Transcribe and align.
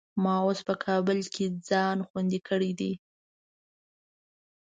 ما 0.23 0.35
اوس 0.45 0.59
په 0.67 0.73
کابل 0.85 1.19
کې 1.33 1.45
ځان 1.67 1.97
خوندي 2.07 2.39
کړی 2.47 2.71
دی. 2.79 2.93